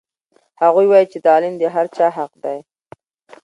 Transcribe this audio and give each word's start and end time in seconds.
هغوی 0.61 0.85
وایي 0.89 1.05
چې 1.11 1.17
تعلیم 1.27 1.53
د 1.57 1.63
هر 1.75 1.85
چا 1.95 2.07
حق 2.17 2.31
دی. 2.43 2.59